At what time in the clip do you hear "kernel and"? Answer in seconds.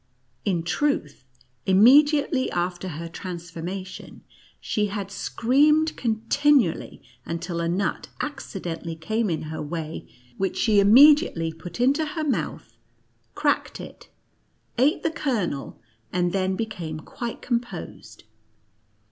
15.11-16.31